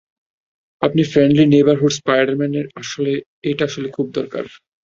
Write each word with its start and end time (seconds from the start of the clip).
আপনাদের 0.81 1.07
friendly 1.11 1.45
neighbourhood 1.47 1.93
স্পাইডার-ম্যানের 1.99 2.65
এইটা 3.43 3.63
আসলেই 3.67 3.95
খুব 3.95 4.07
দরকার। 4.17 4.45